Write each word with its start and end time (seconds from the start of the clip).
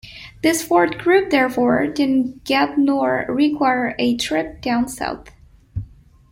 This 0.41 0.63
fourth 0.63 0.97
group 0.97 1.29
therefore, 1.29 1.85
did 1.85 2.09
not 2.09 2.43
get 2.43 2.75
nor 2.75 3.23
require 3.29 3.93
a 3.99 4.17
Trip 4.17 4.59
down 4.59 4.87
South. 4.87 5.29